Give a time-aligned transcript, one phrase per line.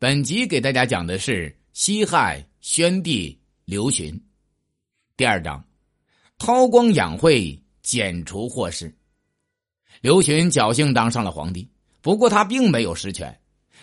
[0.00, 4.18] 本集给大家讲的是西汉宣帝刘询，
[5.14, 5.62] 第二章，
[6.38, 8.90] 韬光养晦，剪除祸事。
[10.00, 11.68] 刘询侥幸当上了皇帝，
[12.00, 13.38] 不过他并没有实权，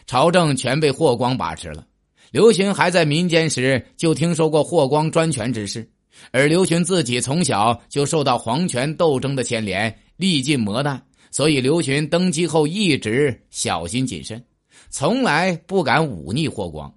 [0.08, 1.86] 朝政全被霍光把持了。
[2.31, 5.88] 刘询还在民间时就听说过霍光专权之事，
[6.31, 10.99] 而刘询自己从小就受到皇权斗争的牵连，历尽磨难，
[11.29, 14.43] 所以刘询登基后一直小心谨慎。
[14.90, 16.94] 从来不敢忤逆霍光。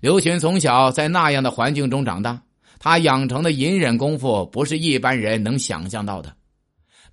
[0.00, 2.42] 刘询从小在那样的环境中长大，
[2.78, 6.36] 他养成的隐忍功夫不是一般人能想象到的。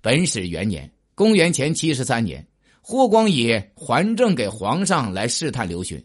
[0.00, 2.46] 本始元年（公元前七十三年），
[2.82, 6.04] 霍光以还政给皇上来试探刘询。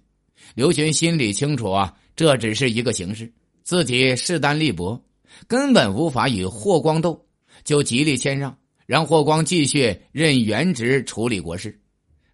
[0.56, 3.32] 刘询心里清楚啊，这只是一个形式，
[3.64, 5.00] 自己势单力薄，
[5.48, 7.26] 根本无法与霍光斗，
[7.66, 11.78] 就极力谦让，让霍光继续任原职处理国事。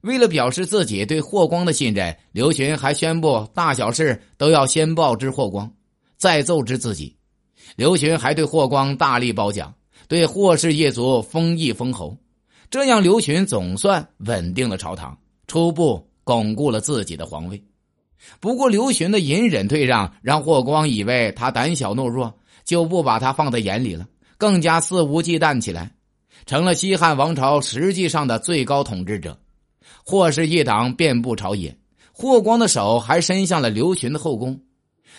[0.06, 5.72] 为了表示自己对霍光的信任，刘询还宣布大小事都要先报知霍光，
[6.16, 7.18] 再奏知自己。
[7.76, 9.74] 刘询还对霍光大力褒奖，
[10.08, 12.16] 对霍氏一族封邑封侯，
[12.70, 17.64] 这样刘询总算稳定了朝堂，初步巩固了自己的皇位。
[18.40, 22.32] 不过，刘询的隐忍退让让霍光以为他胆小懦弱，
[22.64, 24.06] 就不把他放在眼里了，
[24.38, 25.96] 更加肆无忌惮起来，
[26.46, 29.36] 成了西汉王朝实际上的最高统治者。
[30.08, 31.76] 霍氏一党遍布朝野，
[32.14, 34.62] 霍光的手还伸向了刘询的后宫。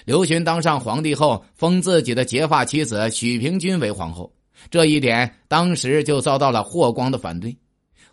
[0.04, 4.32] 刘询当上皇帝后，封自己的结发妻子许平君为皇后，
[4.70, 7.56] 这一点当时就遭到了霍光的反对。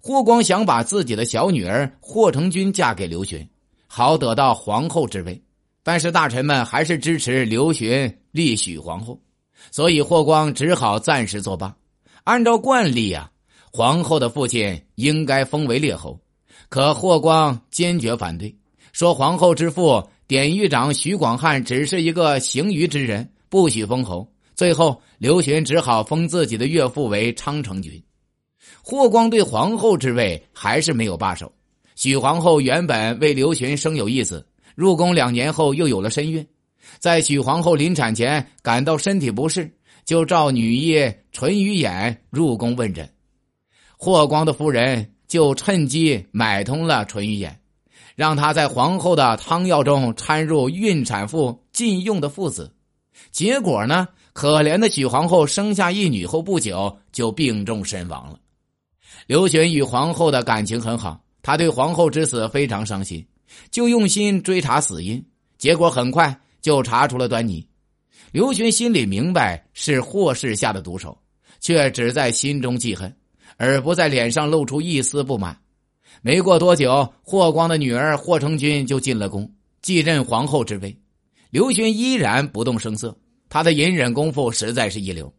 [0.02, 3.48] 霍光想把自己的小女儿霍成君嫁给刘询，
[3.86, 5.40] 好得到皇后之位，
[5.84, 9.22] 但是大臣们还是支持刘询立许皇后，
[9.70, 11.76] 所以霍光只好暂时作罢。
[12.24, 13.30] 按照惯例啊，
[13.72, 16.20] 皇后的父亲应该封为列侯。
[16.70, 18.56] 可霍光坚决反对，
[18.92, 24.28] 说皇后之父典狱长徐广汉只是一个行于之人，不许封侯。
[24.56, 28.04] 最后，刘询只好封自己的岳父为昌城君。
[28.82, 31.52] 霍光对皇后之位还是没有罢手。
[31.96, 36.46] 许皇后原本为刘询生有一子，入宫两年后又有了身孕，
[37.00, 39.72] 在许皇后临产前感到身体不适，
[40.06, 43.08] 就召女医淳于衍入宫问诊。
[43.98, 45.13] 霍光的夫人。
[45.34, 47.52] 就趁机买通了淳于衍，
[48.16, 52.72] 让他在皇后的汤药中掺入孕产妇禁用的附子。
[53.32, 58.40] 结果呢，可怜的许皇后生下一女后不久就病重身亡了。
[59.26, 63.26] 刘询与皇后的感情很好，他对皇后之死非常伤心，
[63.72, 65.20] 就用心追查死因。
[65.58, 67.68] 结果很快就查出了端倪。
[68.32, 71.18] 刘询心里明白是霍氏下的毒手，
[71.60, 73.12] 却只在心中记恨。
[73.66, 75.58] 而不在脸上露出一丝不满。
[76.22, 79.52] 没过多久，霍光的女儿霍成君就进了宫，
[79.82, 80.96] 继任皇后之位。
[81.50, 83.18] 刘询依然不动声色，
[83.50, 85.34] 他的隐忍功夫实在是一流。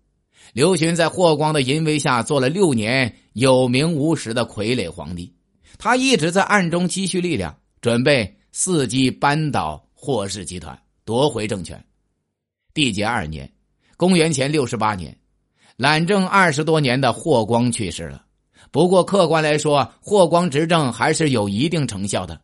[0.52, 5.32] 刘询在霍光的淫威下做了六年有名无实的傀儡皇帝，
[5.78, 11.82] 他一直在暗中积蓄力量，准备伺机扳倒霍氏集团，夺回政权。
[12.74, 13.50] 缔结二年，
[13.96, 15.16] 公元前六十八年。
[15.76, 18.22] 懒政二十多年的霍光去世了，
[18.70, 22.40] 不过客观来说，霍光执政还是有一定成效的。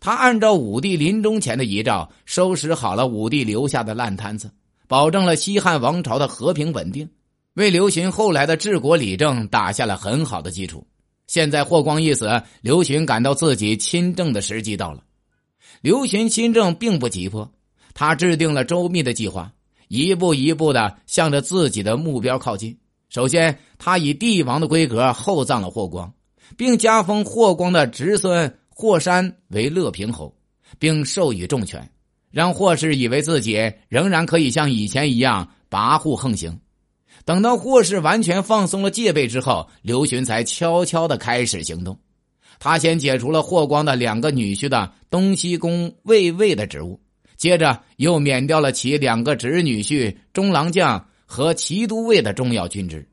[0.00, 4.50] 他按照武帝临终前的遗诏，收拾好了武帝留下的烂摊子，
[4.88, 7.08] 保证了西汉王朝的和平稳定，
[7.54, 10.84] 为刘询后来的治国理政打下了很好的基础。
[11.28, 15.04] 现在霍光一死，刘询感到自己亲政的时机到了。
[15.82, 17.48] 刘询亲政并不急迫，
[17.94, 19.52] 他制定了周密的计划。
[19.92, 22.74] 一步一步的向着自己的目标靠近。
[23.10, 26.10] 首先，他以帝王的规格厚葬了霍光，
[26.56, 30.34] 并加封霍光的侄孙霍山为乐平侯，
[30.78, 31.86] 并授予重权，
[32.30, 36.58] 让霍氏以为自己仍然可以像以前一样跋扈横行。
[37.26, 41.98] 等到霍氏完全放松了戒备之后，刘询才悄悄的开始行动。
[42.58, 46.98] 他先解除了霍光的两个女婿的东西宫卫尉的职务。
[47.42, 53.04] 接着又免掉了其两个侄女婿中郎将和骑都尉的重要军职。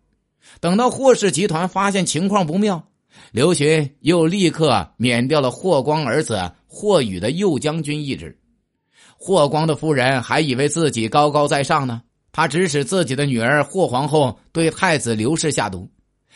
[0.59, 2.83] 等到霍氏集团发现情况不妙，
[3.31, 8.37] 刘询又立刻免掉了霍光儿子霍宇的右将军一职。
[9.17, 15.89] 霍光的夫人还以为自己高高在上呢，他指使自己的女儿霍皇后对太子刘氏下毒。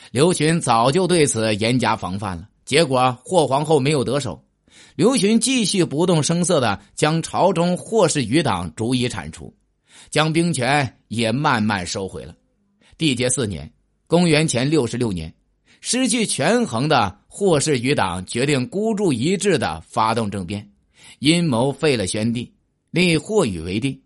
[0.09, 4.43] 刘询早就对此严加防范了，结果霍皇后没有得手。
[4.95, 9.53] 刘询继续不动声色的将朝中霍氏余党逐一铲除，
[10.09, 12.35] 将兵权也慢慢收回了。
[12.97, 13.71] 缔结四年
[14.07, 15.33] （公元前六十六年），
[15.81, 20.69] 失去权衡的霍氏余党决定孤注一掷的发动政变，
[21.19, 22.53] 阴谋废了宣帝，
[22.91, 23.99] 立霍宇为帝。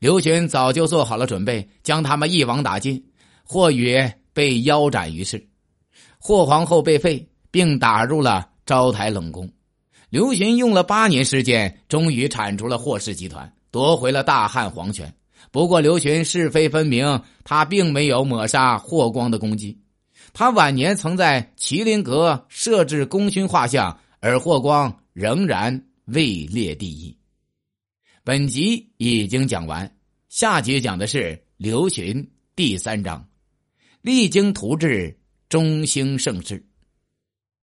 [0.00, 3.02] 刘询早就做好了准备，将他们一网打尽。
[3.44, 3.96] 霍宇
[4.32, 5.46] 被腰斩于市，
[6.18, 9.48] 霍皇后被废，并打入了昭台冷宫。
[10.12, 15.10] 刘询用了八年时间，终于铲除了霍氏集团，夺回了大汉皇权。
[15.50, 19.80] 不过，刘询是非分明，他并没有抹杀霍光的功绩。
[20.34, 27.16] 他晚年曾在麒麟阁设置功勋画像，而霍光仍然位列第一。
[28.22, 29.90] 本集已经讲完，
[30.28, 33.26] 下集讲的是刘询第三章。
[34.02, 35.18] 励精图治，
[35.48, 36.62] 中兴盛世。